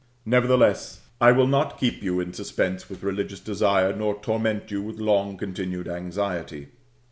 [0.25, 4.97] Nevertheless, I will not keep you in suspense with religious desire, nor torment you with
[4.97, 6.69] long continued anxiety.